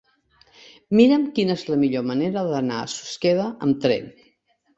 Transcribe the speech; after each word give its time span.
Mira'm 0.99 1.27
quina 1.35 1.57
és 1.59 1.65
la 1.73 1.77
millor 1.81 2.07
manera 2.13 2.43
d'anar 2.49 2.81
a 2.85 2.89
Susqueda 2.95 3.47
amb 3.69 3.81
tren. 3.87 4.11